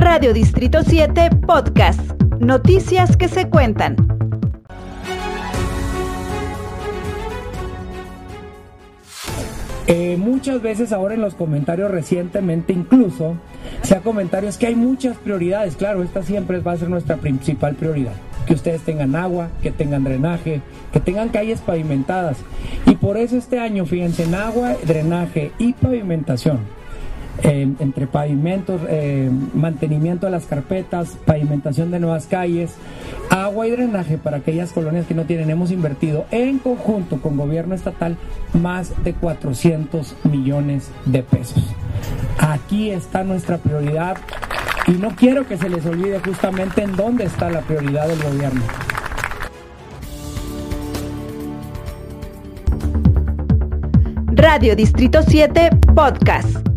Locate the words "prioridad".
17.74-18.14, 43.58-44.16, 47.60-48.08